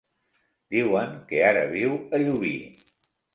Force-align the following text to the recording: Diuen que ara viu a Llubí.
Diuen 0.75 1.13
que 1.31 1.43
ara 1.51 1.67
viu 1.75 1.93
a 2.19 2.23
Llubí. 2.25 2.55